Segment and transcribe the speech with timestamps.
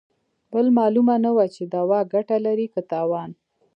[0.51, 3.29] بل مالومه نه وه چې دوا ګته لري که تاوان.